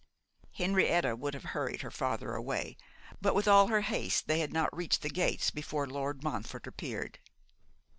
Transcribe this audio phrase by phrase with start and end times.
[0.53, 2.75] Henrietta would have hurried her father away,
[3.21, 7.19] but with all her haste they had not reached the gates before Lord Montfort appeared.